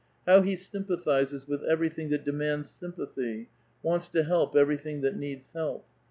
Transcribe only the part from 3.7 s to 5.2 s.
wants to help everything that